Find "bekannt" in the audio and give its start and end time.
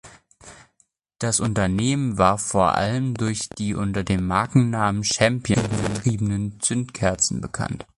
7.39-7.85